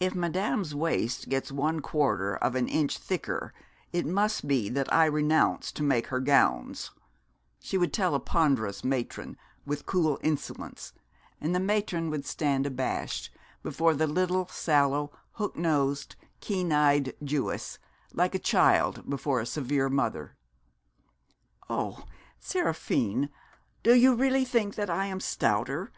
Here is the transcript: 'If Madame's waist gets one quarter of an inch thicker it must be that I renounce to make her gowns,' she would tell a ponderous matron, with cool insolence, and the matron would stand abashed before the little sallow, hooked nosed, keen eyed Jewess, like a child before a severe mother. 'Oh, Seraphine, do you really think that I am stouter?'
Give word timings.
'If 0.00 0.14
Madame's 0.14 0.74
waist 0.74 1.28
gets 1.28 1.52
one 1.52 1.80
quarter 1.80 2.34
of 2.36 2.54
an 2.54 2.66
inch 2.66 2.96
thicker 2.96 3.52
it 3.92 4.06
must 4.06 4.48
be 4.48 4.70
that 4.70 4.90
I 4.90 5.04
renounce 5.04 5.70
to 5.72 5.82
make 5.82 6.06
her 6.06 6.18
gowns,' 6.20 6.92
she 7.60 7.76
would 7.76 7.92
tell 7.92 8.14
a 8.14 8.20
ponderous 8.20 8.82
matron, 8.82 9.36
with 9.66 9.84
cool 9.84 10.18
insolence, 10.22 10.94
and 11.42 11.54
the 11.54 11.60
matron 11.60 12.08
would 12.08 12.24
stand 12.24 12.64
abashed 12.64 13.30
before 13.62 13.92
the 13.92 14.06
little 14.06 14.46
sallow, 14.48 15.12
hooked 15.32 15.58
nosed, 15.58 16.16
keen 16.40 16.72
eyed 16.72 17.12
Jewess, 17.22 17.78
like 18.14 18.34
a 18.34 18.38
child 18.38 19.10
before 19.10 19.40
a 19.40 19.44
severe 19.46 19.90
mother. 19.90 20.36
'Oh, 21.68 22.04
Seraphine, 22.40 23.28
do 23.82 23.92
you 23.94 24.14
really 24.14 24.46
think 24.46 24.74
that 24.76 24.88
I 24.88 25.04
am 25.04 25.20
stouter?' 25.20 25.92